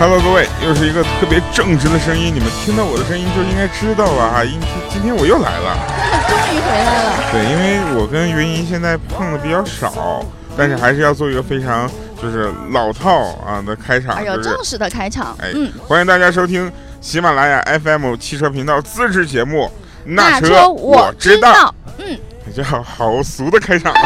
[0.00, 4.44] Hello，各位，又是一个特别正直的声音，你们听到我的声音就应该知道了哈。
[4.44, 5.76] 今今天我又来了，
[6.28, 7.32] 终于回来了。
[7.32, 10.24] 对，因为我跟云姨现在碰的比较少，
[10.56, 11.90] 但是还是要做一个非常
[12.22, 15.36] 就是老套啊的开场，哎呦，正式的开场。
[15.40, 16.70] 哎嗯，欢迎大家收听
[17.00, 19.64] 喜马拉雅 FM 汽车频道自制节目
[20.04, 21.50] 《那车我知道》。
[21.54, 21.74] 道。
[21.98, 22.16] 嗯，
[22.54, 23.98] 这好好俗的开场啊！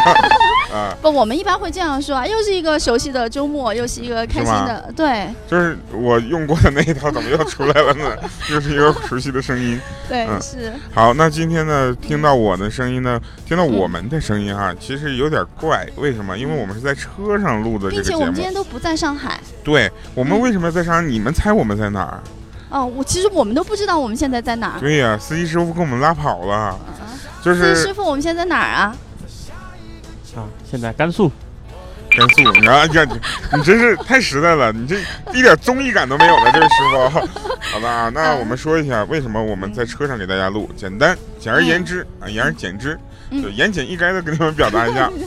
[0.92, 8.16] 啊，不，我们一般会这样说啊，又是一个熟悉的周末，又是一个开心的，对就是我用过的那一套，怎么又出来了呢？
[8.50, 9.80] 又是一个熟悉的声音。
[10.08, 10.72] 对、嗯是。
[10.94, 16.36] 好，那今天呢，听到我的声音呢，听到我们的声音哈，其实有点怪，为什么？
[16.36, 18.42] 因为我们是在车上录的这个节并且我们今。
[18.42, 21.02] 天都不在上海对，我们为什么在上海？
[21.02, 22.20] 你们猜我们在哪儿？
[22.70, 24.80] 哦，我其实我们都不知道我们现在在哪儿。
[24.80, 26.78] 对呀、司机师傅给我们拉跑了，啊
[27.42, 28.96] 就是司机师傅，我们现在在哪儿啊？
[30.34, 31.30] 啊，现在甘肃，
[32.10, 32.52] 甘肃。
[32.52, 34.96] 你看，哎呀，你你真是太实在了，你这
[35.32, 37.28] 一点综艺感都没有的这位师傅。
[37.72, 42.98] 好的啊，那我们说一下为什么我们在车上给大家录，简单，简而言之啊，言而简之，
[43.30, 45.10] 嗯就言简意赅的跟你们表达一下。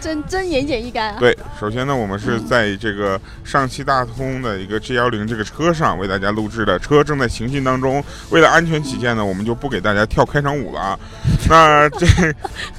[0.00, 1.16] 真真言简意赅啊。
[1.18, 8.04] 对，首先呢，我们是在这个上汽大通的一个 G 幺零这个车上为大家录制的，车正在行进当中。
[8.28, 10.98] 为了安全起见呢，我们就不给大家跳开场舞了啊。
[11.50, 12.06] 那这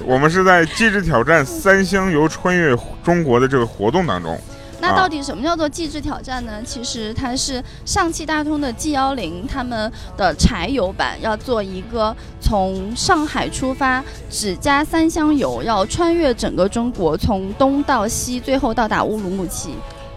[0.04, 4.38] 我们是在《机智挑战三箱油穿越中国》的这个活动当中。
[4.78, 6.60] 那啊到底什么叫做极致挑战呢？
[6.62, 19.74] 其实它是上汽大通的 G 幺零他们的柴油版，要做一个从上海出发，只加三箱油，要穿越整个中国，从东到西，最后到达乌鲁木齐，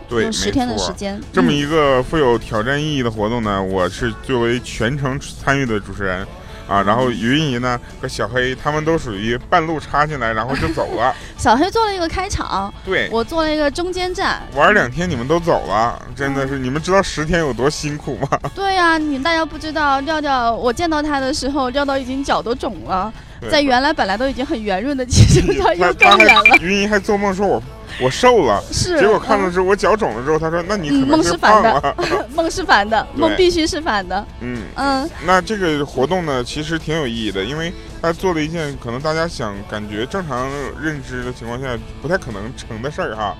[0.09, 1.21] 对，用十天的时间。
[1.31, 6.27] 这么嗯一个富有挑战意义的活动呢，我是作为全程参与的主持人。
[6.69, 11.13] 啊，然后云姨呢和小黑他们都属于半路插进来，然后就走了。
[11.35, 14.41] 小黑做了一个开场， 对，我做了一个中间站。
[14.55, 18.29] 玩两天你们都走了，真的是你们知道十天有多辛苦吗？
[18.53, 23.11] 对呀、你大家不知道，廖廖，我见到他的时候，廖到已经脚都肿了，
[23.49, 26.57] 在原来本来都已经很圆润的基础上又更圆了还。
[26.57, 27.61] 云姨还做梦说我
[28.01, 31.95] 我瘦了，是，结果看了嗯之后我脚肿了之后，他说那你可嗯能是胖的了。
[32.33, 34.25] 梦是反的， 梦必须是反的。
[34.39, 40.49] 嗯，嗯，那这个活动呢，其实挺有意义的，因为他做了一件可能大家想感觉正常
[40.81, 43.35] 认知的情况下不太可能成的事儿哈。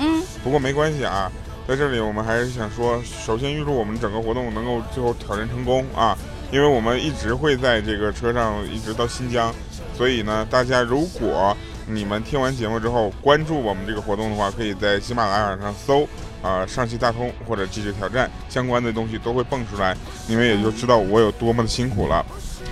[0.00, 1.30] 嗯，不过没关系啊，
[1.66, 6.16] 在这里我们还是想说，首先预祝我们整个活动能够最后挑战成功啊，
[6.50, 9.52] 因为我们一直会在这个车上一直到新疆，
[9.96, 11.54] 所以呢，大家如果
[11.88, 16.06] 你们听完节目之后关注我们这个活动的话，可以在喜马拉雅上搜
[16.40, 19.96] 啊、上汽大通或者极致挑战相关的东西都会蹦出来，
[20.28, 22.24] 你们也就知道我有多么的辛苦了。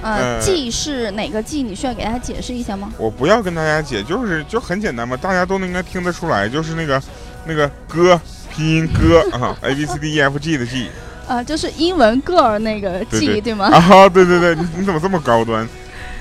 [0.02, 1.62] 呃，呃季是哪个季？
[1.62, 2.92] 你需要给大家解释一下吗？
[2.98, 7.02] 我不要跟大家解，就是就很简单嘛，大家都应该听得出来，就是那个
[7.46, 8.20] 那个歌
[8.54, 10.88] 拼音歌 啊，A B C D E F G 的 G
[11.26, 13.66] 呃，就是英文 girl 那个对 G 对吗？
[13.66, 15.66] 啊，对对对，你你怎么这么高端？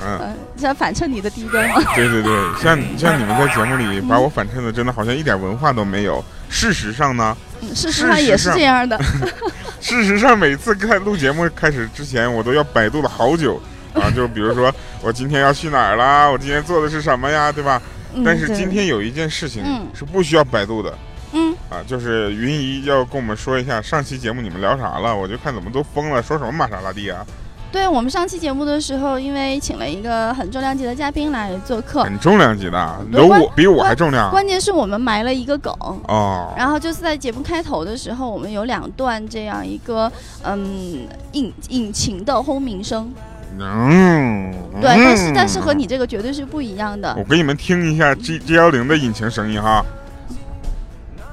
[0.03, 1.81] 嗯，嗯，是反衬你的低端吗？
[1.95, 6.23] 对对对， 像像你们在节目里把我反衬的，真的好像一点文化都没有。
[6.49, 8.99] 事实上呢，嗯，事实上也是这样的。
[9.81, 13.61] 事实上每次看录节目开始之前，我都要百度了好久
[13.93, 17.81] 啊，就比如说 我今天要去哪儿啦，我今天做的是什么呀，对吧？
[18.13, 20.97] 嗯但是今天有一件事情嗯是不需要百度的。
[21.33, 27.25] 嗯，啊，就是云姨要跟我们说一下上期节目你们聊啥了，我就看怎么都疯了，说什么玛莎拉蒂啊，
[27.75, 35.73] 对我们上期节目的时候，因为请了一个很重量级的嘉宾来做客，很重量级的啊，有我比我还重量关键是我们埋了一个梗。
[36.07, 36.53] 哦。
[36.57, 40.09] 然后就是在节目开头的时候，我们有两段这样一个
[40.43, 43.11] 嗯引引擎的轰鸣声，
[43.59, 47.23] 嗯，对，但是但是嗯和你这个绝对是不一样的我。
[47.25, 49.85] 给你们听一下 G G 幺零的引擎声音哈。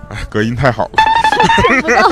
[0.09, 0.91] 哎，隔音太好了。
[1.69, 2.11] 听 不到。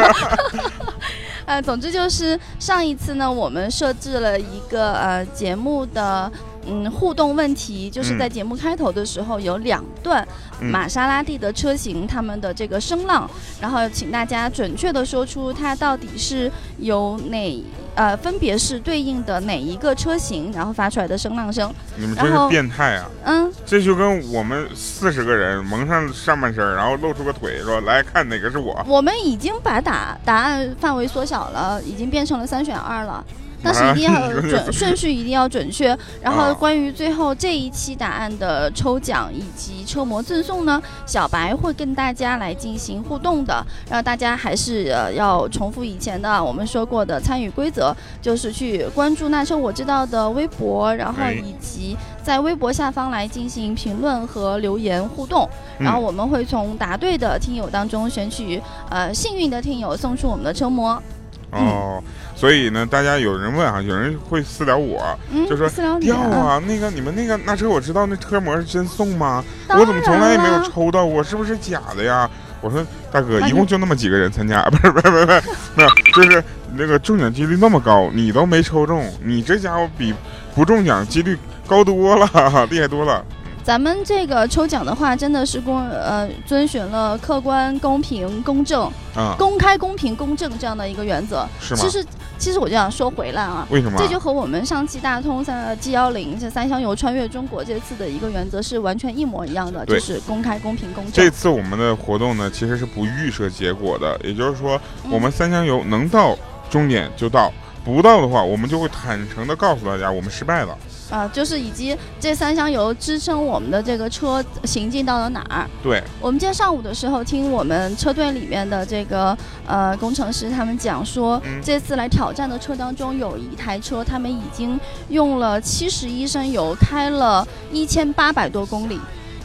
[1.51, 6.31] 呃，总之就是上一次呢，我们设置了一个呃节目的
[6.67, 10.27] 嗯互动问题，就是嗯在节目开头的时候有两段
[10.61, 13.29] 嗯玛莎拉蒂的车型他们的这个声浪，
[13.61, 17.65] 然后请大家准确的说出它到底是由哪
[17.95, 21.73] 呃分别是对应的哪一个车型，然后发出来的声浪声。
[21.97, 23.11] 你们真是变态啊！
[23.25, 28.85] 嗯，这就跟我们四十个人蒙上上半身，然后露出个腿，说来看哪个是我。
[28.87, 33.25] 我们已经把答答案范围缩小了，已经变成了三选二了。
[33.63, 35.97] 但是一定要啊 准 顺序一定要准确。
[36.21, 43.65] 然后啊关于最后这一期答案的抽奖以及车模赠送呢，小白会跟大家来进行互动的。
[43.89, 47.95] 然后大家还是呃要重复以前的我们说过的参与规则。
[48.23, 55.49] 就是去关注那车我知道的微博，然后哎以及在微博下方来进行评论和留言互动，
[55.79, 58.61] 嗯然后我们会从答对的听友当中选取
[58.91, 61.03] 呃幸运的听友送出我们的车模。
[61.51, 62.03] 哦，
[62.35, 65.03] 所以呢，大家有人问啊，有人会私聊我，
[65.33, 65.69] 嗯，就说
[66.01, 69.45] 掉啊，那个你们那个那车我知道那车模是真送吗？
[69.69, 71.23] 我怎么从来也没有抽到过？
[71.23, 72.29] 是不是假的呀？
[72.61, 75.27] 我说大哥，一共就那么几个人参加， 不是 不是不是
[75.75, 76.45] 不是，就是
[76.77, 80.15] 那个中奖几率那么高，你都没抽中，你这家伙比
[80.55, 81.37] 不中奖几率
[81.67, 82.29] 高多了，
[82.71, 83.25] 厉害多了。
[83.63, 91.47] 咱们这个抽奖的话，真的是公呃遵循了客观、公平、公正、啊、公开、公平、公正这样的一个原则。
[91.61, 91.91] 是吗其？
[91.91, 92.05] 实，
[92.39, 93.99] 其实我就想说回来啊，为什么？
[93.99, 101.31] 这就和我们上汽大通三 G 幺零这三箱油穿越中国这次的一个原则是完全一模一样的，就是公开、公平、公正这。
[101.31, 106.37] 次我们的活动呢，其实是不预设结果的，也就是说，嗯我们三箱油能到
[106.69, 107.53] 终点就到，
[107.85, 110.77] 不到的话，我们就会坦诚的告诉大家，我们失败了。
[111.11, 115.67] 啊、就是以及这三箱油支撑我们的这个车行进到了哪儿。
[115.83, 119.37] 对，我们今天上午的时候听我们车队里面的这个
[119.67, 124.79] 呃工程师他们讲说，嗯这次来挑战的车当中有一台车，他们已经
[125.09, 129.01] 用了七十一升油开了一千八百多公里。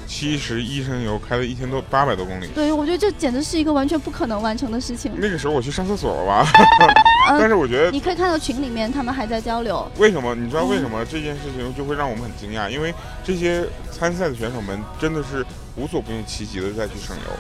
[0.07, 2.48] 七十一升油开了一千多八百多公里。
[2.54, 5.12] 对，我觉得这简直是一个完全不可能完成的事情。
[5.18, 6.48] 那个时候我去上厕所了吧，
[7.28, 9.90] 但呃，是我觉得你可以看到群里面他们还在交流。
[9.98, 10.36] 为什么？
[10.36, 12.69] 你知道为什么这件事情就会让我们很惊讶？
[12.69, 12.94] 因为
[13.24, 17.31] 这些参赛的选手们真的是无所不用其极的再去省油。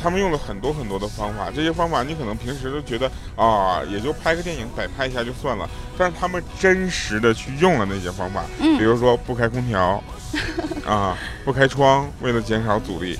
[0.00, 10.02] 他们用了很多很多的方法，这些方法你可能平时都觉得啊，也就拍个电影摆拍一下就算了，但是他们真实的去用了那些方法，比嗯，如说不开空调，
[10.86, 13.18] 啊，不开窗，为了减少阻力。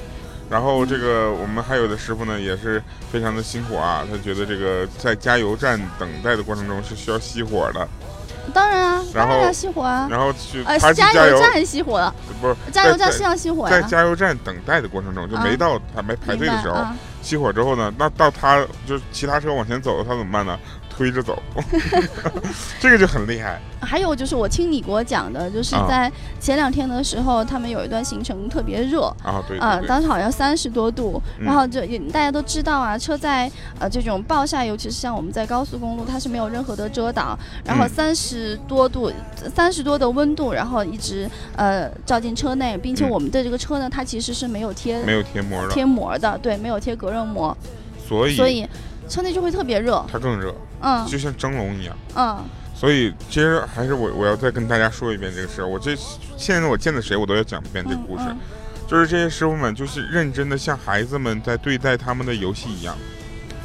[0.49, 2.81] 然后这个我们还有的师傅呢，也是
[3.11, 7.88] 非常的辛苦啊，他觉得这个在加油站等待的过程中是需要熄火的，
[8.53, 10.07] 当然啊，然后当然要熄火啊。
[10.11, 13.71] 然后去呃，加加油，站熄火了，不是加油站是要熄火呀。
[13.71, 16.85] 在加油站等待的过程中，就没啊到还没排队的时候，
[17.23, 20.59] 熄火之后呢，那到他就其他车往前走，他怎么办呢？
[20.97, 21.41] 推着走，
[22.81, 23.61] 这个就很厉害。
[23.81, 25.87] 还有就是我听你给我讲的，就是啊。
[25.87, 26.11] 在
[26.41, 29.03] 前两天的时候，他们有一段行程特别热。
[29.23, 37.89] 啊，对啊、当时好像三十多度，嗯然后就也大家都知道啊，车在呃这种暴晒，尤其是像我们在高速公路，它是没有任何的遮挡，然后嗯。
[37.89, 39.13] 三十多度，
[39.55, 47.57] 三十多的温度，然后一直呃照进车内，并且嗯我们的这个车呢，它其实是没有贴没有贴膜的，贴膜的，对，没有贴隔热膜，
[48.09, 48.67] 所以所以
[49.09, 51.96] 车内就会特别热，它更热，嗯就像蒸笼一样。
[52.14, 52.44] 嗯
[52.75, 55.67] 所以其实还是我我要再跟大家说一遍这个事儿。
[55.67, 55.96] 我这
[56.37, 58.37] 现在我见的谁我都要讲一遍这个故事，嗯
[58.87, 62.94] 就是这些师傅们就是认真的像孩子们在对待他们的游戏一样，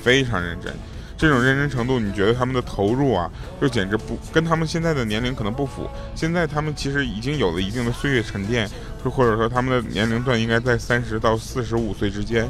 [0.01, 0.73] 非常认真。
[1.17, 3.29] 这种认真程度，你觉得他们的投入啊，
[3.59, 5.87] 就简直不跟他们现在的年龄可能不符。
[6.15, 8.67] 现在他们其实已经有了一定的岁月沉淀，
[9.03, 12.49] 或或者说他们的年龄段应该在三十到四十五岁之间。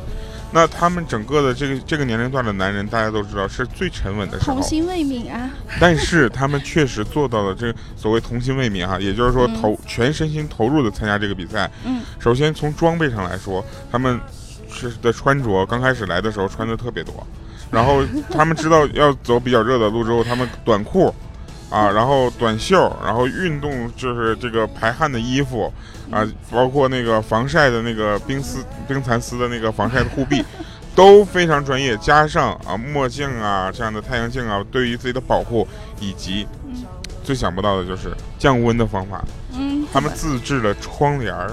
[0.54, 4.64] 那他们整个的这个这个年龄段的男人，大家都知道是最沉稳的时候童。
[4.64, 5.50] 心未泯啊，
[5.80, 11.72] 但是他们确实做到了这个所谓童心未泯哈，也就是说嗯投、全身心投入的参加这个比赛。
[11.86, 14.20] 嗯首先从装备上来说，他们
[14.70, 17.26] 是的穿着刚开始来的时候穿的特别多，
[17.72, 21.14] 然后他们知道要走比较热的路之后，他们短裤。
[21.72, 25.74] 啊，然后短袖，然后运动就是这个排汗的衣服，
[26.12, 30.44] 啊，包括那个防晒的那个冰丝、冰蚕丝的那个防晒的护臂，
[30.94, 31.96] 都非常专业。
[31.98, 35.66] 加上啊墨镜啊这样的太阳镜啊，对于自己的保护，
[36.02, 36.84] 以及嗯
[37.24, 39.24] 最想不到的就是降温的方法。
[39.54, 41.52] 嗯，他们自制了窗帘儿，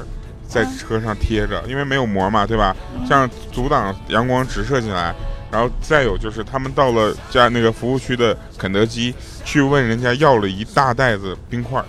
[0.48, 2.74] 在嗯车上贴着，因为没有膜嘛，对吧？
[3.08, 5.14] 这样阻挡阳光直射进来。
[5.50, 9.14] 然后再有就是，他们到了家那个服务区的肯德基，
[9.44, 11.84] 去问人家要了一大袋子冰块儿，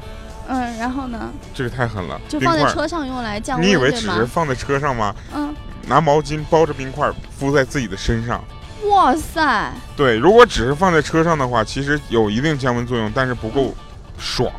[0.47, 2.19] 嗯，然后呢，这个太狠了。
[2.29, 5.13] 就放在车上用来降温，你以为只是放在车上吗？
[5.33, 5.53] 嗯，
[5.87, 8.43] 拿毛巾包着冰块敷在自己的身上。
[8.89, 13.75] 哇塞，对，如果只是放在车上的话，其实有一定降温作用，但是不够
[14.17, 14.49] 爽，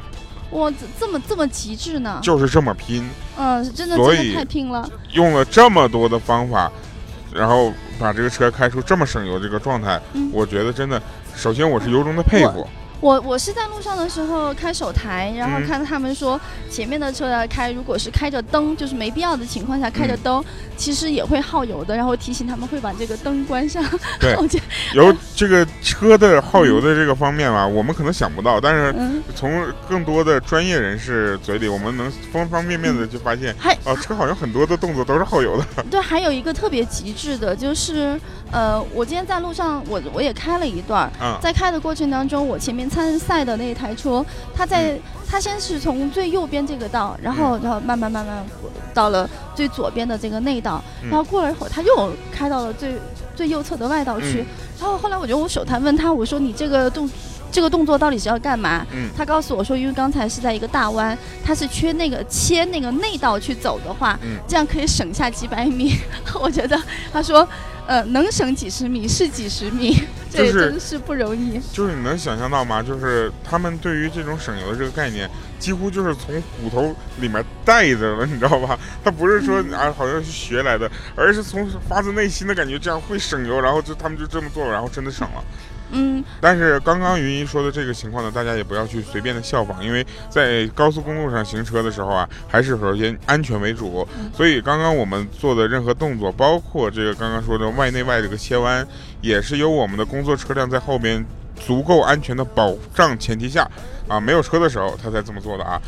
[0.50, 2.20] 哇，这这么这么极致呢？
[2.22, 3.08] 就是这么拼。
[3.38, 4.86] 嗯，真的所以真的太拼了。
[5.14, 6.70] 用了这么多的方法，
[7.32, 10.30] 然后把这个车开出这么省油这个状态，嗯。
[10.32, 11.00] 我觉得真的，
[11.36, 12.66] 首先我是由衷的佩服，
[13.00, 16.38] 我我是在路上的时候开手台，然后嗯看他们说
[16.70, 20.44] 前面的车要开，如果是开着灯，就是没必要的情况下开着嗯灯，
[20.76, 21.96] 其实也会耗油的。
[21.96, 23.82] 然后提醒他们会把这个灯关上。
[24.20, 24.64] 对 我觉得
[24.94, 35.84] 有这个车的耗油的这个方面吧，我们可能想不到，但是嗯，从更多的专业人士嘴里，我们能方方面面的就发现，还哦，车好像很多的动作都是耗油的。
[35.90, 38.20] 对，还有一个特别极致的，就是
[38.52, 48.44] 呃，我今天在路上，我我也开了一段在开的过程当中，我前面参赛的那一台车，他在他先是从最右边这个道，然后然后慢慢慢慢
[48.92, 52.94] 到了最左边的这个内道，嗯然后过了一会儿，他又开到了最
[53.36, 54.46] 最右侧的外道去嗯。
[54.80, 57.08] 然后后来我就用手台问他，我说你这个动
[57.52, 58.84] 这个动作到底是要干嘛？
[58.92, 65.96] 嗯他告诉我说，因为刚才是在一个大弯，他是缺那个切那个内道去走的话，嗯这样可以省下几百米。
[66.40, 66.80] 我觉得
[67.12, 67.46] 他说，
[67.86, 71.60] 呃，能省几十米是几十米， 这真是不容易。
[71.72, 72.82] 就是你能想象到吗？
[72.82, 78.78] 就是他们对于这种省油的这个概念，几乎就是从骨头里面带着了，你知道吧？
[79.02, 85.42] 他不是说啊，好像是学来的，而是从发自内心的感觉这样会省油，然后就他们就这么做了，然后真的省了。
[85.92, 94.06] 嗯，但是刚刚云姨说的这个情况呢，大家也不要去随便的效仿，因为在高速公路上行车的时候啊，还是首先安全为主。
[94.34, 98.86] 所以刚刚我们做的任何动作，包括这个刚刚说的外内外这个切弯，
[99.20, 101.24] 也是由我们的工作车辆在后边
[101.64, 103.70] 足够安全的保障前提下，
[104.08, 105.80] 啊，没有车的时候他才这么做的啊。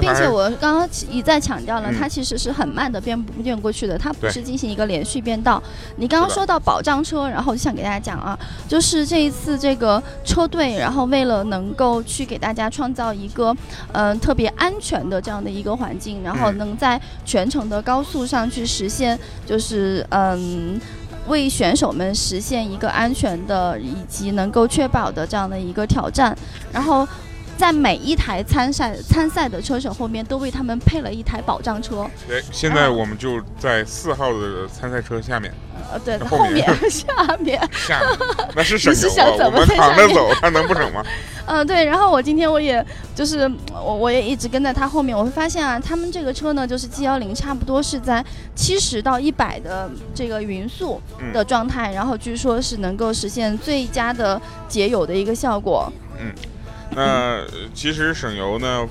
[0.00, 5.62] 并且我刚刚一再强调了，嗯它其实是很慢的变变过去的，它不是进行一个连续变道。
[5.96, 13.54] 你刚刚说到保障车，然后我就想给大家讲啊，就是这一次这个车队，然后为了能够去给大家创造一个
[13.92, 20.78] 嗯、呃特别安全的这样的一个环境，然后嗯能在全程的高速上去实现，就是嗯。
[21.30, 26.36] 为选手们实现一个安全的以及能够确保的这样的一个挑战，
[26.70, 27.06] 然后
[27.60, 32.08] 在每一台参赛参赛的车手后面都为他们配了一台保障车。
[32.26, 35.52] 对，现在我们就在四号的参赛车下面，
[35.92, 37.06] 呃，对，后后面面 下
[37.38, 38.08] 面，下面
[38.56, 41.04] 那是省 你是油啊，想怎么我们躺着走， 他能不省吗？
[41.44, 41.84] 嗯，对。
[41.84, 42.82] 然后我今天我也
[43.14, 48.24] 就是我我也一直跟在他后面，我会发现啊，他们这个车呢，就是 G 幺零，差不多是在
[48.54, 55.92] 七十到一百的这个匀速嗯的状态，然后据说是能够实现最佳的节油的一个效果。
[56.94, 58.86] 那呃其实省油呢，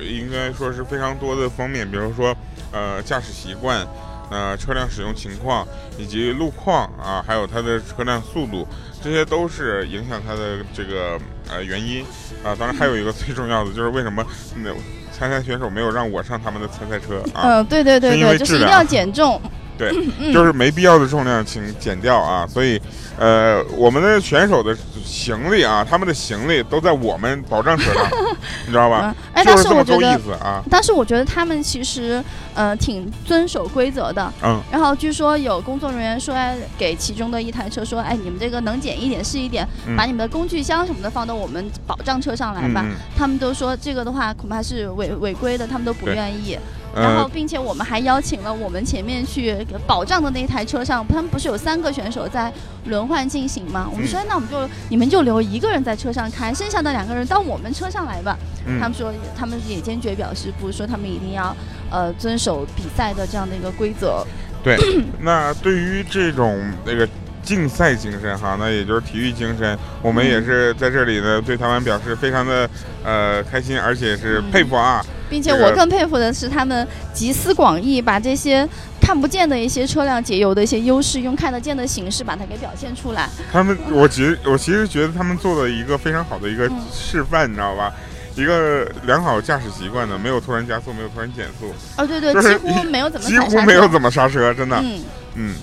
[0.00, 2.36] 应该说是非常多的方面，比如说
[2.72, 3.86] 呃驾驶习惯。
[4.30, 5.68] 呃，车辆使用情况
[5.98, 8.66] 以及路况啊，还有它的车辆速度，
[9.00, 11.20] 这些都是影响它的这个
[11.50, 12.02] 呃原因
[12.42, 12.56] 啊。
[12.58, 14.24] 当然还有一个最重要的就是为什么
[14.56, 14.72] 那
[15.12, 17.60] 参赛选手没有让我上他们的参赛车啊？
[17.60, 19.40] 嗯，对对对对，就是一定要减重。
[19.76, 19.90] 对，
[20.20, 22.46] 嗯就是没必要的重量请减掉啊。
[22.46, 22.80] 所以，
[23.18, 28.06] 呃，我们的选手的行李啊，他们的行李都在我们保障车上，
[28.66, 29.14] 你知道吧？
[29.14, 30.34] 嗯，哎，但是我觉得。
[30.38, 30.62] 啊。
[30.70, 32.22] 但是我觉得他们其实，
[32.54, 34.32] 呃，挺遵守规则的。
[34.42, 42.82] 嗯，然后据说有工作人员说，哎，给其中的一台车说，哎，你们这个能减一点是一点，嗯把你们的工具箱什么的放到我们保障车上来吧。
[42.84, 46.58] 嗯他们都说这个的话恐怕是违违规的，他们都不愿意。
[46.94, 52.52] 嗯，然后，呃，并且我们还邀请了我们前面去保障的那台车上，他们不是有三个选手在
[52.86, 53.88] 轮换进行吗？
[53.90, 58.38] 我们嗯说，那我们就你们就留一个人在车上开，剩下的两个人到我们车上来吧。
[58.66, 61.54] 嗯他们说，他们也坚决表示不，说他们一定要
[61.90, 64.24] 呃遵守比赛的这样的一个规则。
[64.62, 64.76] 对。
[65.20, 67.06] 那对于这种那个
[67.42, 72.68] 竞赛精神哈，那也就是体育精神，我们也是在这里呢对他们表示非常的
[73.04, 75.04] 呃开心，而且是嗯佩服啊。
[75.28, 78.68] 并且我更佩服的是，他们集思广益，把这些
[79.00, 83.28] 看不见的一些车辆节油的一些优势，用看得见的形式把它给表现出来。
[83.52, 87.92] 他们，我其实我其实觉得他们做了一个非常好的一个嗯示范，你知道吧？
[88.36, 94.76] 一个良好驾驶习惯的，没有突然加速，没有突然减速，哦，对对，就是几乎没有怎么几踩刹车乎没有怎么刹车，真的。
[94.82, 95.00] 嗯，
[95.36, 95.54] 嗯，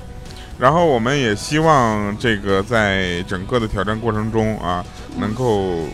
[0.57, 4.85] 然后我们也希望这个在整个的挑战过程中啊，
[5.17, 5.85] 能够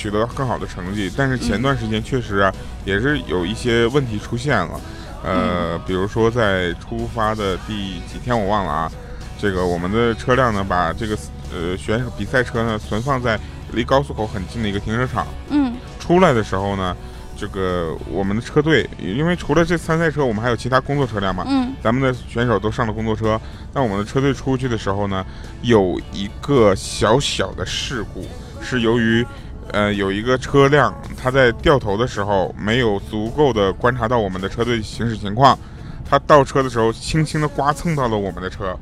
[0.00, 1.12] 取得更好的成绩。
[1.14, 2.50] 但是前段时间确实啊，
[2.86, 4.80] 也是有一些问题出现了，
[5.22, 8.90] 呃，比如说在出发的第几天我忘了啊，
[9.38, 11.14] 这个我们的车辆呢，把这个
[11.52, 13.38] 呃选手比赛车呢存放在
[13.72, 16.96] 离高速口很近的一个停车场，嗯出来的时候呢。
[17.40, 23.40] 这个我们的车队，因为除了这参赛车，我们还有其他工作车辆嘛，嗯咱们的选手都上了工作车，
[23.72, 25.24] 那我们的车队出去的时候呢，
[25.62, 28.26] 有一个小小的事故，
[28.60, 29.26] 是由于，
[29.72, 35.58] 呃，有一个车辆它在掉头的时候没有足够的观察到我们的车队行驶情况，
[36.08, 38.76] 它倒车的时候轻轻的刮蹭到了我们的车，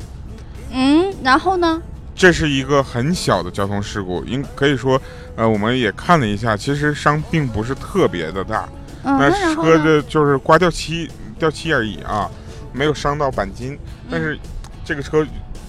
[0.72, 1.80] 嗯，然后呢？
[2.14, 5.00] 这是一个很小的交通事故，应可以说，
[5.36, 8.68] 呃，我们也看了一下，其实伤并不是特别的大，
[9.04, 9.84] 嗯，那车呢？
[9.84, 12.28] 的就是刮掉漆掉漆而已啊，
[12.72, 13.78] 没有伤到钣金。
[14.10, 14.38] 但嗯是
[14.84, 15.24] 这个车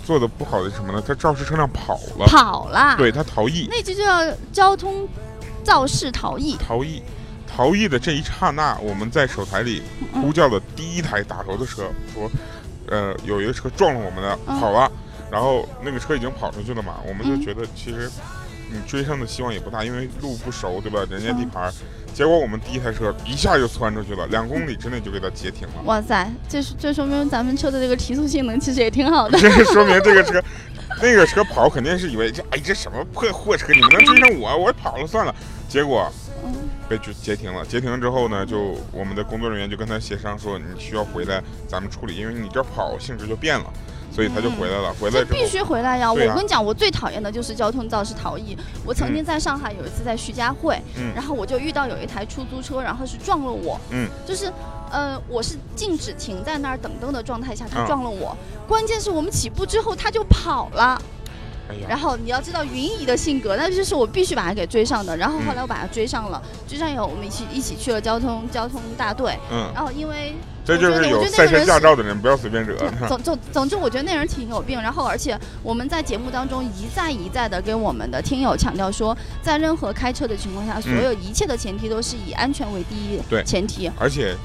[0.09, 0.99] 做的不好的是什么呢？
[1.05, 5.07] 他肇事车辆跑了，跑了，，对，他逃逸，那就叫交通
[5.63, 6.57] 肇事逃逸。
[6.57, 7.03] 逃逸。
[7.45, 9.83] 逃逸的这一刹那，我们在手台里
[10.15, 12.27] 嗯呼叫了第一台打头的车，说，
[12.87, 14.91] 呃，有一个车撞了我们的，嗯跑了，
[15.29, 18.09] 然后那个车已经跑出去了嘛，我们就嗯觉得其实
[18.71, 21.05] 你追上的希望也不大，因为路不熟，对吧？
[21.09, 21.73] 人家嗯地盘儿，
[22.13, 25.81] 结果我们第一台车一下就窜出去了，两公里之内就给它截停了。
[25.85, 29.39] 哇塞，这是这说明咱们车的这个提速性能其实也挺好的。
[29.39, 30.41] 这说明这个车，
[31.01, 34.57] 那个车跑肯定是以为这哎这什么破货车，你们能追上我？
[34.57, 35.33] 我跑了算了。
[35.67, 36.11] 结果
[36.43, 36.53] 嗯
[36.87, 37.63] 被就截停了。
[37.65, 43.71] 截停了之后呢，就我们的工作人员就跟他协商说，你需要回来咱们处理，因为你这跑性质就变了，
[44.11, 44.93] 所以他就回来了。
[44.99, 46.11] 回来这必，须回来呀！
[46.11, 48.57] 我跟你讲，我最讨厌的就是交通肇事逃逸。
[48.85, 54.51] 我曾经在上海有一次在徐家汇，嗯然后我就遇到有一台出租车，然后是撞了我，嗯，就是。
[54.91, 58.35] 呃，我是静止停在那儿等灯的状态下，他啊撞了我。
[58.67, 60.99] 关键是我们起步之后他就跑了，
[61.69, 65.15] 哎，然后你要知道云姨的性格，那就是我必须把他给追上的。
[65.15, 69.37] 然后后嗯来我把他追上了，追上以后我们一起一起去了交通交通大队。
[69.51, 70.33] 嗯，然后因为
[70.69, 72.77] 这就是有赛车驾照的人不要随便惹。
[73.07, 74.79] 总总总之，我觉得那人挺有病。
[74.79, 83.89] 然后，而且我们在节目当中一再一再的跟我们的听友强调说，在任何开车的情况下，所有一切的前提都是以安全为第一嗯对前提。
[83.97, 84.35] 而且，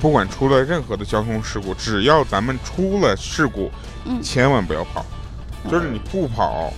[0.00, 3.70] 不管出了任何的交通事故，只要咱们出了事故，
[4.04, 5.04] 嗯千万不要跑。
[5.70, 6.72] 就是你不跑，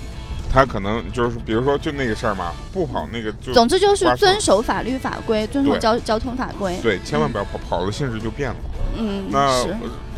[0.52, 6.78] 他可能就是比如说就那个事儿嘛，不跑那个就总之就是遵守法律法规，遵守交交通法规。
[6.82, 8.56] 对，千万不要跑，跑的性质就变了。
[8.99, 9.66] 嗯，那。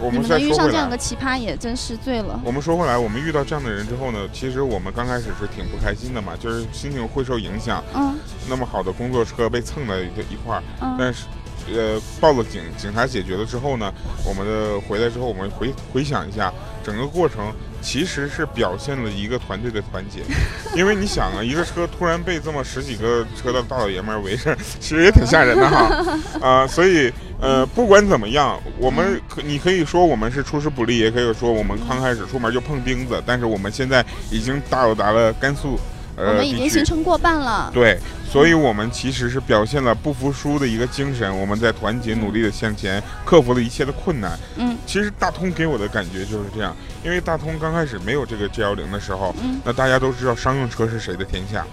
[0.00, 2.38] 我们再遇上这样的，奇葩也真是醉了。
[2.44, 7.82] 我们说回来，我们遇到这样的人之后呢，其实我们刚开始是挺不开心的嘛，就是心情会受影响。
[7.94, 8.14] 嗯
[8.50, 11.26] 那么好的工作车被蹭了一一块儿，嗯但是。
[11.72, 13.90] 呃，报了警，警察解决了之后呢，
[14.22, 16.52] 我们的回来之后，我们回回想一下，
[16.84, 20.20] 整个过程其实是表现了一个团队的团结，
[20.76, 35.78] 因为你想啊，一个车突然被这么十几个车的大老爷们儿围着，其实也挺吓人的哈， 啊、所以呃，不管怎么样，我们可你可以说我们是出师不利，也可以说我们刚开始出门就碰钉子，但是我们现在已经到达了甘肃，
[36.16, 37.70] 呃，我们已经行程过半了。
[37.74, 37.98] 对，
[38.34, 44.36] 所以我们其实是表现了不服输的一个精神，我们在团结努力的向前，克服了一切的困难。
[44.56, 51.64] 嗯其实大通给我的感觉就是这样，因为大通刚开始没有这个 G 幺零的时候，嗯，那大家都知道商用车是谁的天下，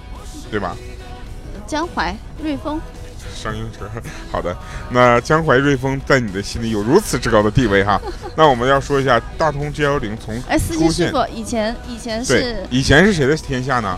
[0.52, 0.78] 对吧？
[1.66, 2.80] 江淮、瑞风，
[3.34, 3.90] 商用车，
[4.32, 4.56] 好的。
[4.92, 8.00] 那江淮瑞风在你的心里有如此之高的地位哈。
[8.38, 13.98] 那我们要说一下大通 G 幺零从哎，司机师傅以前以前是以前是谁的天下呢？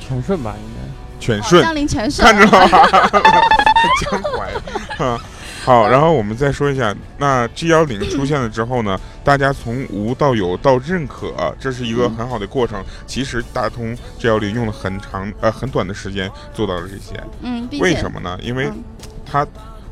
[0.00, 0.75] 全顺吧，应该。
[1.18, 2.66] 犬顺，江陵犬顺，看着吗？
[4.10, 5.18] 江淮，啊，
[5.64, 12.84] 好，然后我们再说一下，那 G 幺零出现了之后呢，大家从无到有到认可，这是一个很好的过程。
[13.06, 18.38] 其实大通 G 幺零用了很长呃很短的时间做到了这些，嗯，为什么呢？
[18.42, 18.84] 因为嗯
[19.24, 19.46] 它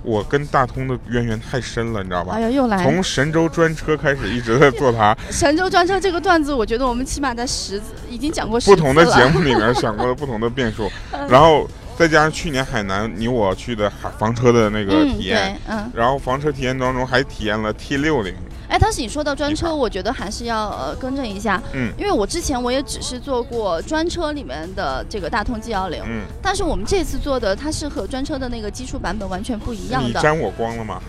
[0.05, 2.35] 我跟大通的渊源太深了，你知道吧？
[2.35, 2.40] 哎？
[2.43, 10.90] 呀，又来从神州专车开始一直在做它， 神州专车这个段子，我觉得我们起码在十次已经讲过十不同的节目里面讲过了不同的变数，
[11.29, 15.59] 然后再加上去年海南你我去的海房车的那个嗯，体验。
[15.67, 18.35] 对，嗯，然后房车体验当中还体验了 T 六零，
[18.68, 21.92] 哎，但是你说到专车，我觉得还是要呃更正一下，嗯。
[21.98, 31.00] 因为我之前我也只是做过专车里面的这个大通 G 幺零，嗯，但是我们这次做的它是和专车的那个基础版本完全不一样的，你沾我光了吗？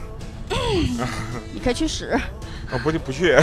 [1.54, 2.20] 你可以去使。
[2.72, 3.36] 啊，不不去，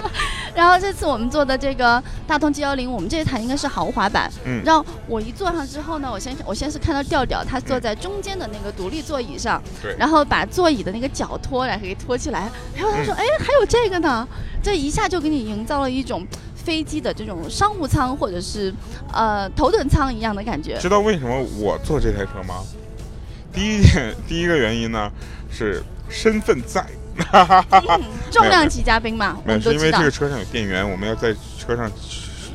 [0.54, 4.30] 然后这次我们坐的这个大通 G 幺零，我们这一台应该是豪华版。
[4.44, 14.26] 嗯然后我一坐上之后呢，我先我先是看到调调，他坐在中间的那个独立座椅上，对然后把座椅的那个脚托来给托起来，然后他说：“嗯哎，还有这个呢！”
[14.62, 18.74] 这一下就给你营造了一种飞机的这种商务舱或者是
[19.12, 20.76] 呃头等舱一样的感觉。
[20.78, 22.56] 知道为什么我坐这台车吗？
[23.52, 25.08] 第一点，第一个原因呢
[25.50, 27.05] 是身份在，嗯
[28.30, 30.10] 重量级嘉宾嘛，我没是因为这个。
[30.10, 31.90] 车上有电源，我们要在车上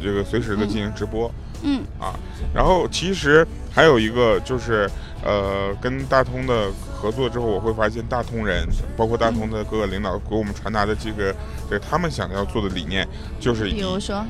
[0.01, 1.31] 这个随时的进行直播。
[1.63, 2.15] 嗯啊
[2.55, 4.89] 然后其实还有一个就是，
[5.23, 11.33] 呃，跟大通的合作之后，我会发现大通人，包括大通的各个领导给我们传达的这个，
[11.69, 13.07] 这个他们想要做的理念，
[13.39, 14.25] 就是比如说，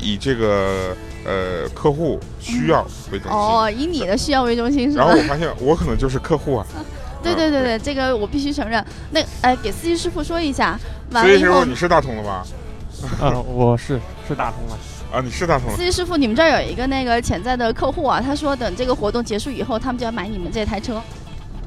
[0.00, 3.40] 以这个呃客户需要为中心。
[3.40, 5.22] 哦，以你的需要为中心是吧然后？
[5.22, 6.66] 我发现我可能就是客户啊。
[7.24, 8.84] 对对对对，这个我必须承认。
[9.10, 10.78] 那哎，给司机师傅说一下，
[11.10, 12.44] 完了以后你是大通的吧？
[13.20, 14.74] 呃，我是是大通的。
[15.16, 21.00] 啊，你是大通的司机师傅，你们这儿有一个那个潜在的客户啊，他说等这个活动结束以后，他们就要买你们这台车。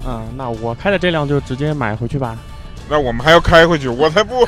[0.06, 2.38] 嗯，那我开的这辆就直接买回去吧。
[2.90, 4.46] 那我们还要开回去，我才不。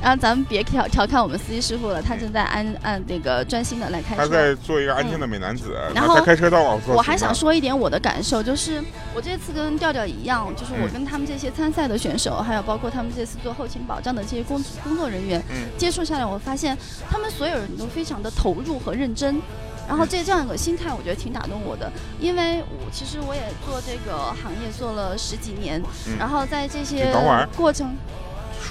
[0.00, 4.22] 然后咱们别调调侃我们司机师傅了，他正在安按那个专心的来开车。
[4.22, 8.82] 他在做一个安静的美男子，然后他开车到我我还想说一点我的感受，就是
[9.14, 16.76] 我这次跟调调一样，就是我跟他们这些参赛的选手，还有包括他们这次做后勤保障的这些工工作人员，嗯，接触下来，我发现
[17.08, 19.40] 他们所有人都非常的投入和认真。
[19.88, 25.82] 然后这这样一个心态，我觉得挺打动我的，因为我其实我也做这个行业做了十几年，
[26.18, 27.12] 然后在这些
[27.56, 27.94] 过程。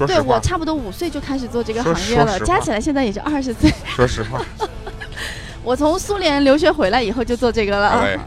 [0.07, 3.71] 对我差不多五岁就开始做这个行业了，加起来现在也就二十岁。
[3.95, 4.41] 说实话，
[5.63, 8.17] 我从苏联留学回来以后就做这个了。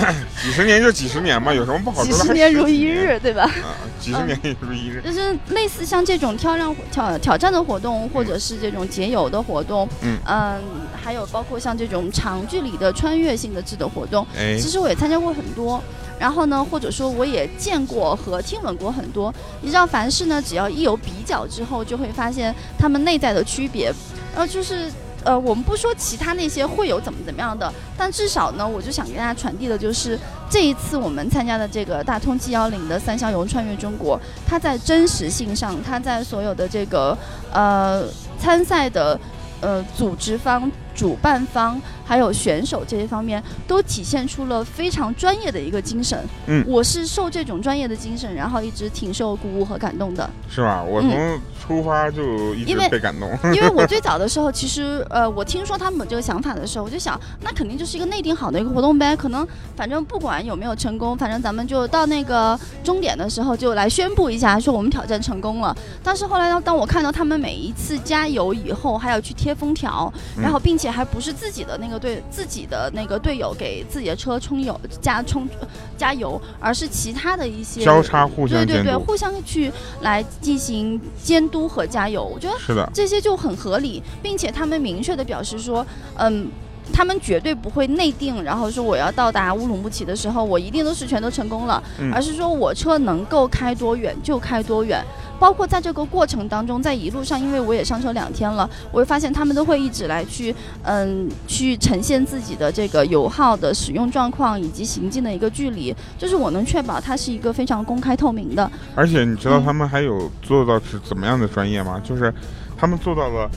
[0.42, 2.02] 几十年就几十年嘛，有什么不好？
[2.02, 3.42] 几十年如一日，对吧？
[3.42, 5.02] 啊，几十年如一日。
[5.04, 10.62] 就是类似像这种挑战挑挑战的活动，或者是这种节友的活动，嗯嗯，
[11.02, 15.82] 还有包括像这种长距离的穿越性的质的活动，哎，其实我也参加过很多。
[16.20, 19.34] 然后呢，或者说我也见过和听闻过很多。
[19.62, 23.86] 你知道，凡事呢，只要一有比较之后，就会发现他们内在的区别。
[24.32, 24.92] 然后就是，
[25.24, 30.18] 呃，我们不说其他那些会有怎么怎么样的，但至少呢，我就想给大家传递的就是，
[30.50, 37.16] 这一次我们参加的这个大通 G 幺零的三箱游穿越中国，它在真实性上，它在所有的这个
[37.50, 38.04] 呃
[38.38, 39.18] 参赛的
[39.62, 40.70] 呃组织方。
[40.94, 46.18] 主办方还有选手这些方面都体现出了非常专业的一个精神。
[46.46, 50.28] 嗯，我是受这种专业的精神，然后一直挺受鼓舞和感动的。
[50.48, 50.82] 是吧？
[50.82, 53.30] 我从出发就一直被感动。
[53.54, 59.14] 因为我最早的时候，其实呃，我听说他们有这个想法的时候，我就想，那肯定就是一个内定好的一个活动呗。
[59.16, 65.76] 可能反正不管有没有成功，反正咱们就到那个终点的时候就来宣布一下，说我们挑战成功了。
[66.02, 70.90] 但是后来呢，当我看到他们每一次加油以后，还要去贴封条，然后并且。
[70.90, 75.48] 还不是自己的那个队，自己的那个队友给自己的车充油加充
[75.96, 82.24] 加油，而是其他的一些交叉互相对对对，互相去来进行监督和加油。
[82.24, 86.48] 我觉得是的，这些就很合理，并且他们明确的表示说，嗯，
[86.92, 95.04] 他们绝对不会内定，然后说我要到达乌鲁木齐的时候，我一定都是全都成功了，而是说我车能够开多远就开多远。
[95.38, 108.70] 包括在这个过程当中，在一路上，因为我也上车两天了，我会发现他们都会一直来去，嗯，去呈现自己的这个油耗的使用状况以及行进的一个距离，就是我能确保它是一个非常公开透明的。
[108.94, 111.98] 而且你知道他们还有做到是怎么样的专业吗？
[112.04, 112.30] 就是
[112.76, 113.50] 他们做到了，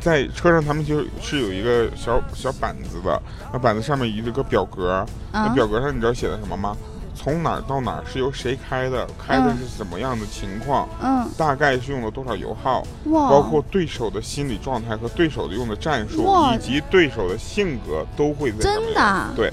[0.00, 3.20] 在车上他们就是有一个小小板子的，
[3.52, 6.76] 那板子上面一个表格，那表格上你知道写的什么吗？
[7.14, 9.04] 从哪儿到哪儿是由谁开的？
[9.18, 10.88] 开的是怎么样的情况？
[11.02, 12.86] 嗯，大概是用了多少油耗？
[13.06, 13.28] 哇！
[13.28, 19.52] 包括对手的心理状态和对手的用的战术，以及对手的性格都会在真的对，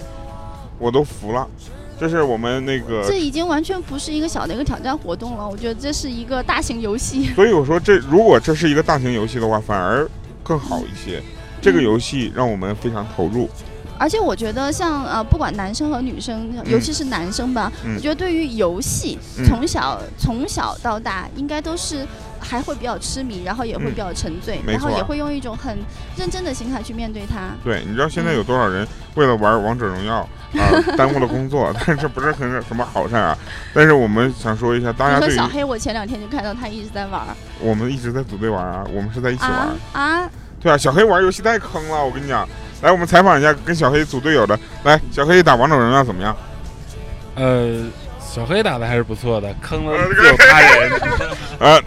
[0.77, 1.47] 我都服了。
[1.99, 5.49] 这是我们那个，这已经完全不是一个小的一个挑战活动了。
[5.49, 7.33] 我觉得这是一个大型游戏。
[7.33, 10.07] 所以我说，这如果这是一个大型游戏的话，反而
[10.45, 11.21] 更好一些。
[11.59, 13.49] 这个游戏让我们非常投入。
[13.97, 22.05] 而且我觉得，像呃，不管男生和女生，尤其是男生吧，我觉得对于游戏，从小从小到大，应该都是
[22.39, 25.77] 还会比较痴迷，然后也会比较沉醉，然后也会用一种很
[26.15, 27.49] 认真的心态去面对它。
[27.63, 30.17] 对，你知道现在有多少人为了玩王者荣耀
[30.55, 30.63] 啊，
[30.97, 31.71] 耽误了工作？
[31.75, 33.37] 但是这不是很什么好事啊。
[33.73, 37.21] 但是我们想说一下，大家对小黑，我前两天就看到他一直在玩。
[37.59, 40.29] 我们一直在组队玩啊，我们是在一起玩啊。
[40.61, 42.47] 对啊，小黑玩游戏太坑了，我跟你讲。
[42.81, 44.57] 来，我们采访一下跟小黑组队友的。
[44.83, 46.35] 来，小黑打王者荣耀怎么样？
[47.35, 47.83] 呃，
[48.19, 50.91] 小黑打的还是不错的，坑了自有他人。
[51.59, 51.81] 呃，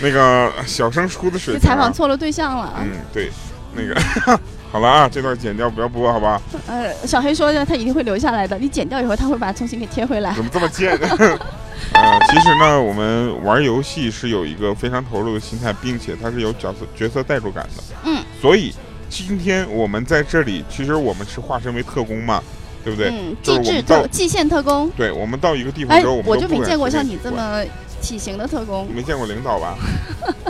[0.00, 1.58] 那个小声出的水。
[1.58, 2.72] 采访错了对象了。
[2.80, 3.30] 嗯，对，
[3.74, 3.94] 那个
[4.70, 6.40] 好了啊，这段剪掉，不要播，好吧？
[6.66, 10.34] 呃，小黑说他一定会留下来的，你剪掉以后他会把它重新给贴回来。
[10.34, 10.92] 怎么这么贱？
[11.92, 17.82] 呃，其实呢，我们玩游戏是有一个非常投入的心态，并且它是有角色角色代入感的。
[18.04, 18.72] 嗯，所以。
[19.10, 22.42] 今天我们在这里，其实我们是化身为特工嘛，
[22.82, 23.10] 对不对？
[23.10, 24.90] 嗯，机智特、蓟县特工。
[24.96, 27.62] 对，我们到一个地方之后，我就没见过像你这么
[28.04, 28.86] 体型的特工。
[28.92, 29.76] 没见过领导吧？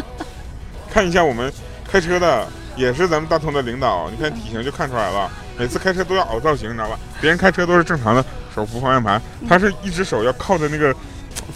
[0.90, 1.52] 看一下我们
[1.90, 4.10] 开车的，也是咱们大通的领导。
[4.10, 6.98] 你看体型就看出来了，每次开车都要凹造型，你知道吧？
[7.20, 10.94] 别人开车都是正常的手扶方向盘，他是一只手要靠在那个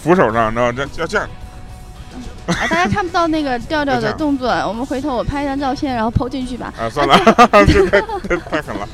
[0.03, 1.29] 扶手上，你知道这要这样。
[2.47, 6.73] 啊，大家看不到那个 调调的动作，我们回头我拍一张照片，然后抛进去吧。
[6.79, 7.17] 啊，算了，
[7.67, 8.01] 这太
[8.51, 8.89] 太狠了。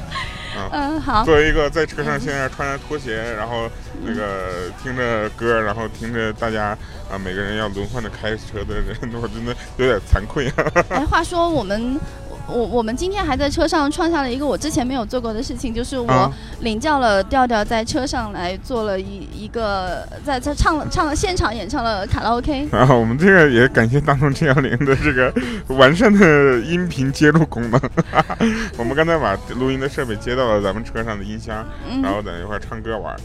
[0.72, 1.24] 嗯，好。
[1.24, 3.68] 作为一个在车上现在穿着拖鞋，然后
[4.02, 6.76] 那个听着歌，然后听着大家
[7.10, 10.52] 啊每个人要轮换着开车的人，我真的有点惭愧。
[10.90, 11.98] 哎，话说我们
[12.46, 16.30] 我我们今天还在车上创下了一个我之前没有做过的事情，就是我啊
[16.60, 22.68] 领教了调调在车上来做了一一个在在唱了唱了现场演唱了卡拉 OK。
[22.70, 25.32] 啊，我们这个也感谢大众 G 幺零的这个
[25.68, 27.80] 完善的音频接入功能。
[28.76, 33.16] 我们刚才把录音的设备接到了咱们车上的音箱，嗯然后在一块儿唱歌玩。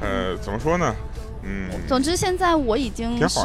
[0.00, 0.92] 呃，怎么说呢？
[1.44, 3.38] 嗯，总之，现在我已经是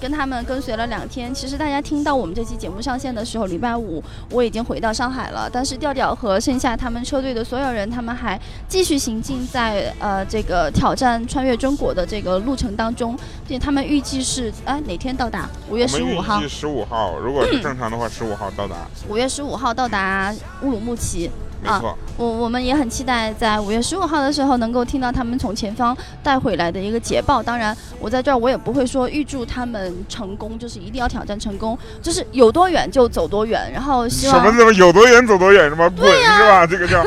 [0.00, 1.34] 跟他们跟随了两天。
[1.34, 5.48] 其实大家听到我们这期节目上线的时候，礼拜五我已经回到上海了。
[5.52, 15.48] 但是调调和剩下他们车队的所有人，他们还继续行进在呃这个挑战穿越中国的这个路程当中，并且他们预计是哎哪天到达？
[15.68, 18.74] 五月十五号计，十五号，如果是正常的话，十五号到达，
[19.08, 21.26] 五月十五号到达乌鲁木齐。
[21.26, 21.96] 啊没错。
[22.16, 27.42] 我我们也很期待在五月十五号的时候能够听到他们从前方带回来的一个捷报。
[27.42, 33.70] 当然，我在这儿我也不会说预祝他们成功，就是一定要挑战成功，就是有多远就走多远。
[33.72, 35.88] 然后希望什么什么有多远走多远是吧？
[35.90, 36.66] 滚是吧？
[36.66, 37.04] 这个叫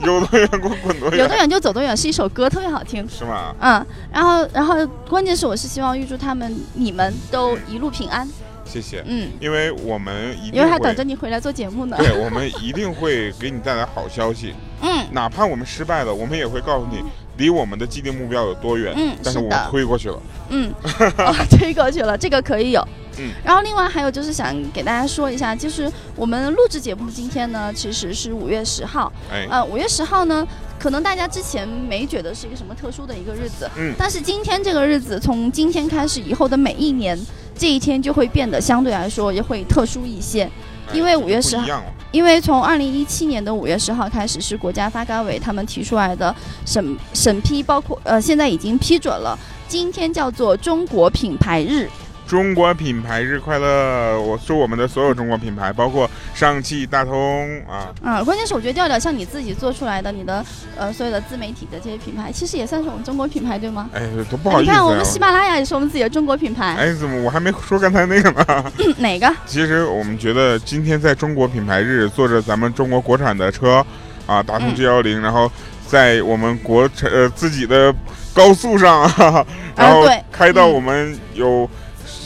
[0.00, 3.08] 有多远给我滚多远，有多远就走多远是一首歌，特别好听。
[3.08, 3.54] 是吗？
[3.60, 8.28] 嗯，然后然后关键是我是希望预祝他们你们都一路平安。
[8.70, 11.96] 谢谢，嗯，因为我们一定因为还等着你回来做节目呢。
[11.98, 15.04] 对，我们一定会给你带来好消息， 嗯。
[15.10, 17.02] 哪怕我们失败了，我们也会告诉你
[17.36, 20.22] 离我们的既定目标有多远，嗯但是我们推过去了。
[20.50, 20.72] 嗯，
[21.18, 22.80] 哦，推过去了，这个可以有。
[23.18, 29.12] 嗯，然后另外还有就是想给大家说一下，就是我们录制节目今天呢，其实是五月十号。
[29.32, 30.46] 哎，呃，五月十号呢，
[30.78, 33.92] 可能大家之前没觉得是一个什么特殊的一个日子，嗯。
[33.98, 37.18] 但是今天这个日子，从今天开始以后的每一年，
[37.56, 40.44] 这一天就会变得相对来说也会特殊一些。
[40.44, 40.50] 哎
[40.92, 46.34] 因为五月10号因为从二零一七年的五月十号开始，是国家发改委他们提出来的
[46.66, 51.88] 审审批，包括呃现在已经批准了，今天叫做中国品牌日。
[52.30, 54.16] 中国品牌日快乐！
[54.20, 60.44] 我祝我们的所有中国品牌，包括上汽大通啊，嗯，关键是我觉得调调像你自己做出来的，你的
[60.76, 63.90] 呃所有的自媒体的这些品牌，其实也算是我们中国品牌，对吗？
[63.92, 64.72] 哎，都不好意思、啊。
[64.72, 68.72] 你看我们喜马拉雅也是我们自己的中国品牌，哎，怎么我还没说刚才那个呢？
[68.98, 69.28] 哪个？
[69.44, 73.84] 其实我们觉得今天在中国品牌日，坐着咱们中国国产的车，
[74.28, 75.50] 啊，大通嗯 G 幺零，然后
[75.88, 77.92] 在我们国产呃自己的
[78.32, 79.02] 高速上，
[79.74, 81.68] 然后开到我们有，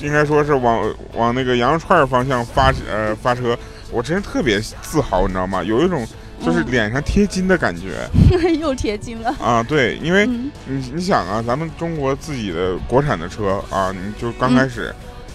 [0.05, 3.57] 应该说是往往那个羊肉串儿方向发呃发车，
[3.91, 5.63] 我真是特别自豪，你知道吗？
[5.65, 6.07] 有一种
[6.45, 8.07] 就是嗯脸上贴金的感觉、
[8.61, 9.35] 又贴金了。
[9.41, 14.95] 啊，对，因为嗯你你想啊，咱们中国自己的国产的车啊，你就刚开始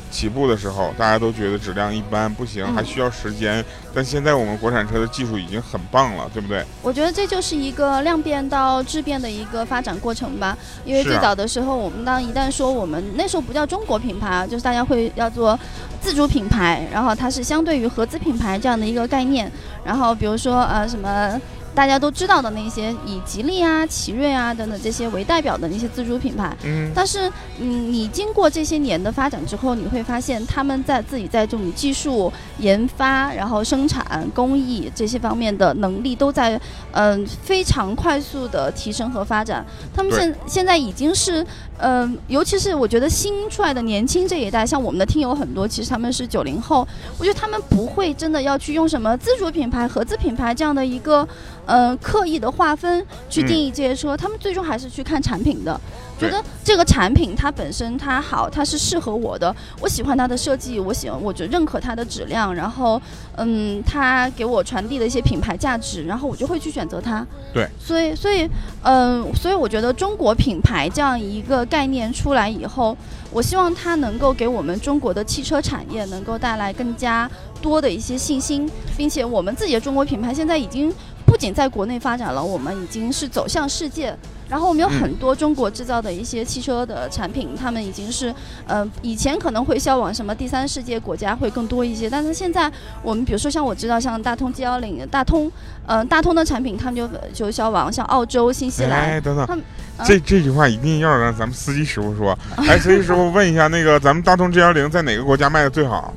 [0.10, 3.64] 起步的时候，大家都觉得质量一般，不行，嗯还需要时间。
[3.94, 6.64] 但现在我们国产车的技术已经很棒了，对不对？
[6.82, 10.58] 我觉得这就是一个量变到质变的一个发展过程吧。
[10.86, 15.60] 因为最早的时候，我们当一旦说我们那时候不叫中国品牌啊，就是大家会要做
[16.02, 19.52] 自主品牌，然后它是相对于合资品牌这样的一个概念。
[19.84, 21.40] 然后比如说呃什么。
[21.76, 36.60] 大家都知道的那些以吉利啊、奇瑞啊等等这些为代表的那些自主品牌，嗯，但是，嗯，你经过这些年的发展之后，你会发现他们在自己在这种技术研发、然后生产、工艺这些方面的能力都在
[36.92, 39.66] 嗯、非常快速的提升和发展。
[39.94, 41.46] 他们现现在已经是
[41.82, 46.86] 嗯、尤其是我觉得新出来的年轻这一代，像我们的听友很多，其实他们是九零后，
[47.18, 51.26] 我觉得他们不会真的要去用什么自主品牌、合资品牌这样的一个
[51.70, 55.80] 嗯、刻意的划分去定义这些车，他们最终还是去看产品的。
[56.20, 63.02] 觉得这个产品它本身它好，它是适合我的，我喜欢它的设计，我喜欢，我就认可它的质量，然后
[63.38, 67.26] 嗯，它给我传递的一些品牌价值，然后我就会去选择它。
[67.54, 68.50] 对，所以所以
[68.84, 72.98] 嗯，所以我觉得中国品牌这样一个概念出来以后，
[73.32, 80.94] 我希望它能够给我们中国的汽车产业能够带来更加多的一些信心，并且我们自己的中国品牌现在已经
[81.30, 84.18] 不仅在国内发展了，我们已经是走向世界。
[84.50, 88.34] 然后我们有嗯很多中国制造的一些汽车的产品，他们已经是，
[88.66, 92.70] 呃，以前可能会销往什么第三世界国家会更多一些，但是现在
[93.04, 95.52] 我们比如说像我知道像大通 G 幺零、大通，
[95.86, 99.62] 嗯、大通的产品，他们就就销往像澳洲、新西兰，哎，等等
[100.04, 102.36] 这这句话一定要让咱们司机师傅说。
[102.58, 106.12] 哎，司机师傅问一下，那个咱们大通 G 幺零在哪个国家卖的最好？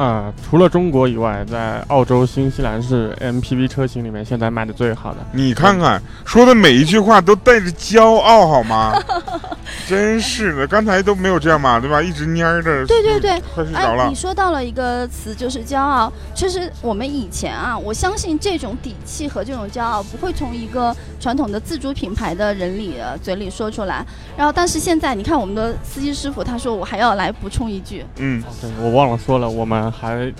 [0.00, 5.18] 啊、除了中国以外，在澳洲、新西兰是 MPV 车型里面现在卖的最好的。
[5.30, 8.94] 你看看，说的每一句话都带着骄傲，好吗？
[9.86, 12.00] 真是的，刚才都没有这样嘛，对吧？
[12.00, 14.14] 一直蔫儿着，对对对，快睡着哎，了你。
[14.14, 16.10] 说到了一个词，就是骄傲。
[16.34, 24.04] 其实我们以前啊，我相信这种底气和这种骄傲不会从一个传统的自主品牌的人里、呃、嘴里说出来。
[24.36, 30.32] 然后，但是现在你看，我们的司机师傅他说，我还要来补充一句，嗯，对我忘了说了，我们还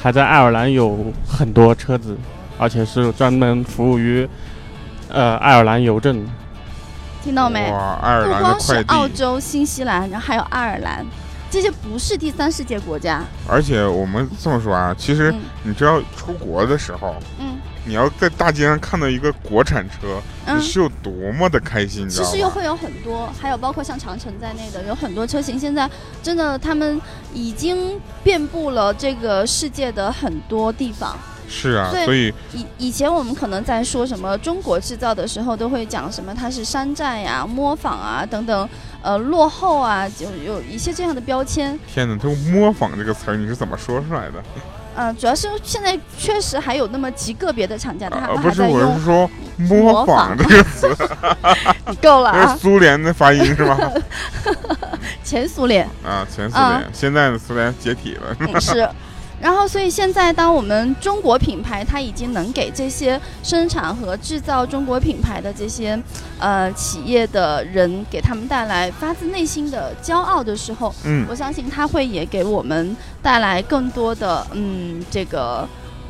[0.00, 2.16] 还在爱尔兰有很多车子，
[2.58, 4.28] 而且是专门服务于
[5.08, 6.26] 呃爱尔兰邮政。
[7.22, 7.70] 听到没？
[7.70, 11.04] 哇，爱尔不兰的光是快递，澳洲、新西兰，然后还有爱尔兰，
[11.50, 13.22] 这些不是第三世界国家。
[13.48, 17.56] 而且我们这么说啊，其实嗯你知道出国的时候，嗯
[17.88, 22.22] 你要在大街上看到一个国产车，嗯你，是有多么的开心，其？
[22.22, 25.88] 实又会有很多，还有包括像长城在内的，有很多车型现在
[26.22, 27.00] 真的他们
[27.32, 31.16] 已经遍布了这个世界的很多地方。
[31.48, 38.68] 是啊，所以以以前我们可能在说什么中国制造的时候，都会讲什么它是山寨呀、模仿啊等等，
[39.00, 41.80] 呃，落后啊，就有一些这样的标签。
[41.90, 44.44] 天哪，这个模仿这个词儿你是怎么说出来的？
[44.98, 49.04] 呃，主要是现在确实还有那么极个别的厂家，他啊，们不是，还在用我是。
[49.04, 50.88] 说模模仿仿这个词
[51.86, 53.78] 你够了这是啊，苏联的发音是吧？
[55.22, 55.84] 前苏联。
[56.04, 58.36] 啊，前苏啊联，现在的苏联解体了。
[58.40, 58.88] 嗯，是。
[59.40, 65.96] 然后，所以现在，当我们中国品牌它已经能给这些生产和制造中国品牌的这些
[66.40, 75.66] 呃企业的人，给他们带来发自内心的骄傲的时候，嗯，我相信它会也给我们带来更多的嗯这个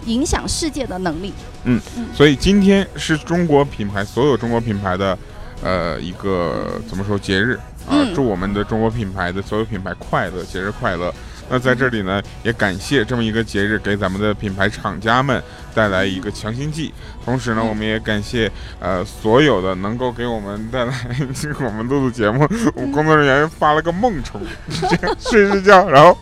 [0.07, 1.35] 影响世界的能力。
[1.65, 1.79] 嗯
[2.15, 5.19] 所以今天是中国品牌所有中国品牌的
[5.63, 7.93] 呃一个怎么说节日啊？
[7.93, 11.13] 嗯祝我们的中国品牌的所有品牌快乐，节日快乐。
[11.51, 15.43] 那在这里呢，也感谢这么一个节日给咱们的品牌厂家们
[15.75, 16.93] 带来一个强心剂。
[17.25, 20.93] 同时呢，嗯我们也感谢呃所有的能够给我们带来
[21.65, 24.41] 我们录的节目，我们工作人员发了个梦虫，
[25.19, 26.17] 睡睡觉，然后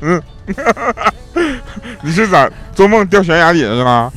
[0.00, 0.22] 嗯，
[2.02, 4.12] 你是咋做梦掉悬崖底下去了？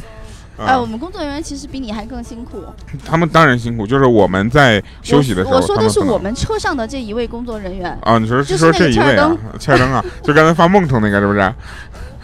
[0.57, 2.63] 啊哎、我们工作人员其实比你还更辛苦。
[3.03, 7.97] 他们当然辛苦，就是我们在休息的时候，我我说的是我们车上的这一位工作人员。
[8.03, 11.53] 啊，你说是说这一位啊，切尔登啊， 就刚才发梦虫那个是不是？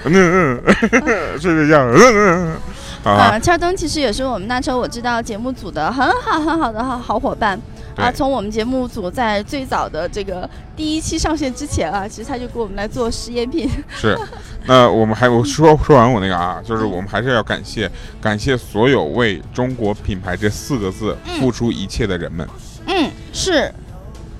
[0.05, 0.61] 嗯嗯，
[1.41, 2.57] 睡睡觉，嗯嗯
[3.03, 7.59] 嗯，啊，啊，切尔登其实也是我们那车我知道节目组的很好很好的好好伙伴
[7.99, 8.11] 啊。
[8.11, 13.69] 从我们节目组在最早的这个第一期上线之前啊，其实他就给我们来做实验品。
[13.95, 14.17] 是。
[14.65, 17.89] 那我们还我说说完我那个啊，就是我们还是要感谢
[18.21, 22.47] 感谢所有为中国品牌这四个字嗯付出一切的人们。
[22.85, 23.71] 嗯，是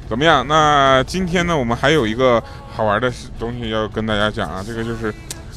[0.07, 0.45] 怎么样？
[0.47, 2.43] 那今天呢，我们还有一个
[2.75, 5.13] 好玩的事东西要跟大家讲啊，这个就是。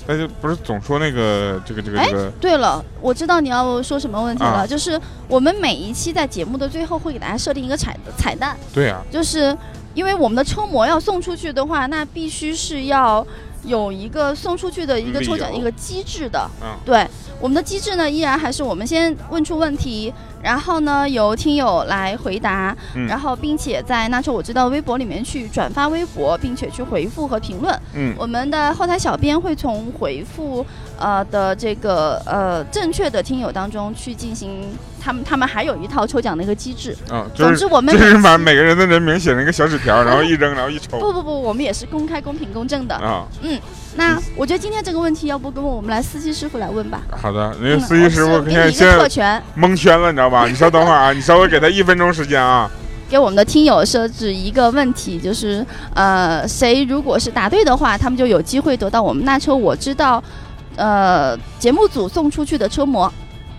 [0.07, 9.57] 大家不是总说那个这个这个哎这个对了，我知道你要说什么问题了，啊就是我们每一期在节目的最后会给大家设定一个彩彩蛋，对啊，就是
[9.95, 13.25] 因为我们的车模要送出去的话，那必须是要
[13.65, 16.49] 有一个送出去的一个抽奖一个机制的。
[16.61, 17.07] 嗯对，
[17.41, 27.79] 我们的机制呢，依然还是我们先问出问题，然后呢由听友来回答，嗯然后并且在那时候我知道微博里面去转发微博，并且去回复和评论。
[27.95, 30.65] 嗯我们的后台小编会从回复
[30.99, 36.97] 呃的这个呃正确的听友当中去进行，他们他们还有一套抽奖的一个机制。
[37.11, 42.95] 啊，就是总之，我们就是把每个人的人名写成一个小纸条，然后一扔，然后一抽不不不，我们也是公开、公平、公正的。
[42.95, 43.27] 啊。
[43.43, 43.59] 嗯
[43.95, 47.03] 那我觉得今天这个问题，要不跟我们来司机师傅来问吧？
[47.11, 50.47] 好的，那个嗯司机师傅给你一个特权，蒙圈了，你知道吧？
[50.47, 52.71] 你稍等会儿啊，你稍微给他一分钟时间啊。
[53.11, 55.63] 给我们的听友设置一个问题，就是
[55.93, 60.25] 呃，谁如果是答对的话，他们就有机会得到我们那车我知道，
[60.77, 63.05] 呃，节目组送出去的车模。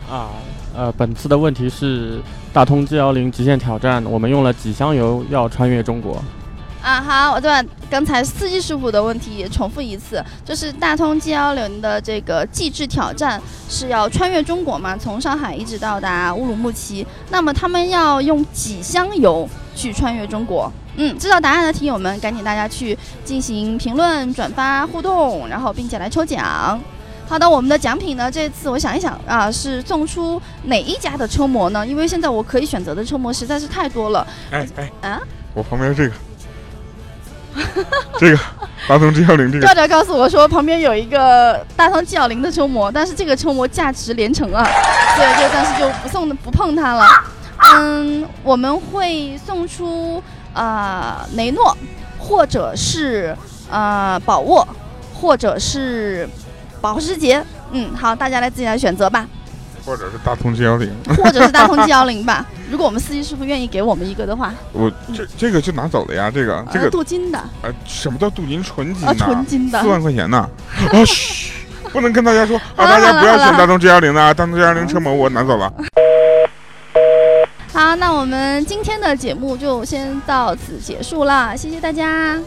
[0.10, 0.30] 啊，
[0.76, 2.20] 呃，本次的问题是
[2.52, 6.22] 大通 G 幺零极限挑战，我们用了几箱油要穿越中国？
[6.82, 7.50] 啊，好，我对
[7.90, 20.70] 刚才司机师傅的问题也重复一次，就是大通 G 幺零的这个极致挑战是要穿越中国嘛，从上海一直到达乌鲁木齐，那么他们要用几箱油去穿越中国？
[20.98, 26.80] 嗯，知道答案的听友们，赶紧大家去进行评论、转发、互动，然后并且来抽奖。
[27.34, 31.84] 好的，我们的奖品呢，这次我想一想啊，是送出哪一家的车模呢？
[31.84, 34.28] 因为现在我可以选择的车模实在是太多了。
[34.52, 35.20] 哎哎啊，
[35.56, 36.14] 我旁边这个，
[38.20, 38.40] 这个
[38.88, 44.64] 大通 G 幺零这个调调告诉我说，旁边有一个大通 G 幺零的车模，但是这个车模价值连城啊，
[45.18, 47.08] 对，就暂时就不送不碰它了。
[47.78, 50.22] 嗯，我们会送出
[50.54, 51.76] 呃雷诺，
[52.20, 53.36] 或者是
[53.72, 54.68] 呃宝沃，
[55.16, 56.30] 或者是
[56.84, 57.42] 保时捷。
[57.72, 59.26] 嗯，好，大家来自己来选择吧，
[59.86, 62.46] 或者是大通 G 幺零，或者是大通 G 幺零吧。
[62.70, 69.26] 如果我们司机师傅愿意给我们一个的话，我这这个就拿走了呀，这个这呃，个镀金的，呃，什么叫镀金纯金呃，呐？
[69.26, 69.88] 纯金的四。
[69.88, 70.38] 万块钱呢？
[70.92, 71.54] 啊嘘，
[71.94, 75.72] 不能跟大家说啊，大家不要选大通 G 幺零的啊，大通 G 幺零车模我拿走了。
[77.72, 82.38] 好，那我们今天的节目就先到此结束了，谢谢大家。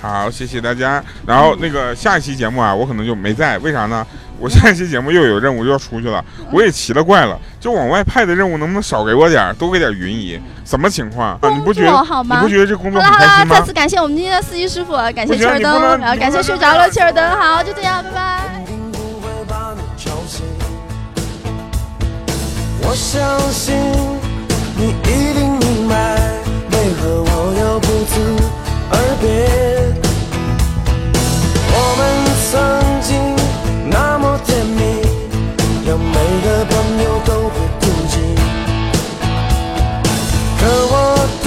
[0.00, 1.02] 好，谢谢大家。
[1.26, 4.06] 然后那个下一期节目啊，我可能就没在，为啥呢？
[4.38, 6.22] 我下一期节目又有任务又要出去了，
[6.52, 10.38] 我也奇了怪了，就往外派的任务能不能少给我点儿，多给点云姨？
[10.64, 11.48] 什么情况啊？
[11.48, 12.04] 你不觉得？
[12.04, 12.36] 好吗？
[12.36, 13.58] 你不觉得这工作好开心吗？
[13.58, 18.42] 再次感谢我们今天的司机师傅，感谢切尔登，然后感谢睡着了切尔登，好，就这样，拜拜。
[22.82, 23.74] 我相信
[24.76, 25.94] 你一定明白，
[26.72, 28.20] 为何我要不辞
[28.90, 29.85] 而别。
[32.56, 32.64] 曾
[33.02, 33.36] 经
[33.90, 34.80] 那么甜蜜，
[35.86, 38.14] 让每个朋友都会妒忌。
[40.58, 40.94] 可我
[41.44, 41.46] 对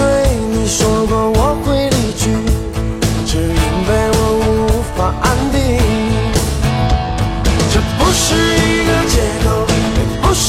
[0.51, 2.22] 你说过我会离去，
[3.26, 3.47] 只因
[3.88, 4.47] 为我无
[4.95, 5.57] 法安定。
[7.74, 9.66] 这不是一个借口，
[9.97, 10.47] 也不是